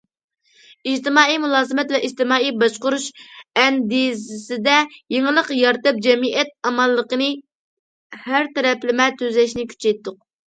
[0.91, 3.03] ئىجتىمائىي مۇلازىمەت ۋە ئىجتىمائىي باشقۇرۇش
[3.63, 4.77] ئەندىزىسىدە
[5.17, 7.29] يېڭىلىق يارىتىپ، جەمئىيەت ئامانلىقىنى
[8.25, 10.19] ھەر تەرەپلىمە تۈزەشنى كۈچەيتتۇق.